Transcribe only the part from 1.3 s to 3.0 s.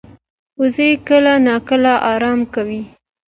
ناکله آرام کوي